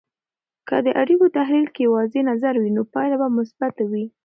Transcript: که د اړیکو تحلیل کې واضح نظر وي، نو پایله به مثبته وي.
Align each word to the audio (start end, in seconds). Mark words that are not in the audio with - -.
که 0.67 0.77
د 0.85 0.87
اړیکو 1.01 1.25
تحلیل 1.37 1.67
کې 1.75 1.91
واضح 1.95 2.21
نظر 2.31 2.53
وي، 2.57 2.71
نو 2.77 2.81
پایله 2.93 3.15
به 3.21 3.27
مثبته 3.37 3.83
وي. 3.91 4.05